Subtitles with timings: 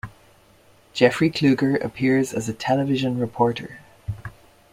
[0.93, 3.81] Jeffrey Kluger appears as a television reporter.